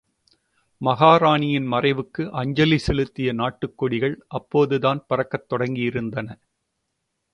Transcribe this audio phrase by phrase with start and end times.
[0.81, 6.39] மகாராணியின் மறைவுக்கு அஞ்சலி செலுத்திய நாட்டுக் கொடிகள் அப்போதுதான் பறக்கத் தொடங்கியிருந்தன.